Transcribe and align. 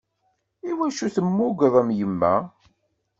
Iwacu 0.69 1.07
temmugeḍ 1.15 1.73
am 1.81 1.89
yemma? 1.97 2.33